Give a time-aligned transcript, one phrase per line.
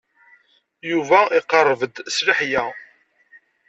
[0.91, 2.63] Yuba iqerreb-d s leḥya.